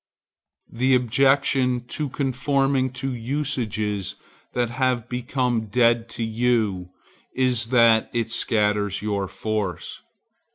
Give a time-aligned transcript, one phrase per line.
[0.71, 4.15] The objection to conforming to usages
[4.53, 6.89] that have become dead to you
[7.35, 10.01] is that it scatters your force.